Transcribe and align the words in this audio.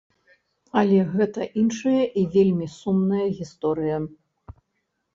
Але 0.81 0.97
гэта 1.11 1.47
іншая 1.65 2.03
і 2.23 2.25
вельмі 2.39 2.67
сумная 2.79 3.27
гісторыя. 3.39 4.05